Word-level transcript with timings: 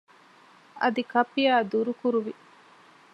އަދި 0.81 1.01
ކައްޕިއާ 1.11 1.53
ދުރުކުރުވި 1.71 2.33